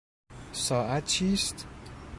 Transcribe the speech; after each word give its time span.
ساعت 0.51 1.05
چیست؟ 1.05 1.67